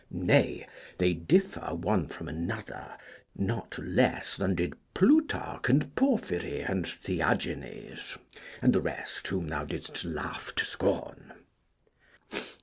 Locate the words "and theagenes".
6.61-8.17